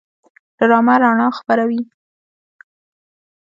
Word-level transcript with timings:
ډرامه 0.57 0.95
رڼا 1.01 1.27
خپروي 1.37 1.81